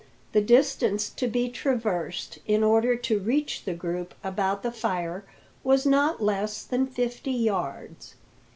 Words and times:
The 0.31 0.41
distance 0.41 1.11
to 1.11 1.27
be 1.27 1.47
traversed 1.51 2.39
in 2.47 2.63
order 2.63 2.95
to 2.95 3.19
reach 3.19 3.65
the 3.65 3.75
group 3.75 4.15
about 4.23 4.63
the 4.63 4.71
fire 4.71 5.25
was 5.63 5.85
not 5.85 6.23
less 6.23 6.63
than 6.63 6.87
fifty 6.87 7.31
yards. 7.33 8.15